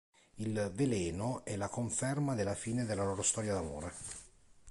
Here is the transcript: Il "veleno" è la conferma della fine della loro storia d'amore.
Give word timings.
Il 0.37 0.71
"veleno" 0.73 1.45
è 1.45 1.55
la 1.55 1.67
conferma 1.67 2.33
della 2.33 2.55
fine 2.55 2.85
della 2.85 3.03
loro 3.03 3.21
storia 3.21 3.53
d'amore. 3.53 3.93